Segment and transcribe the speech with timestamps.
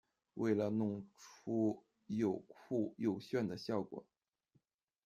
[0.33, 4.03] 为了弄出又酷又炫的效果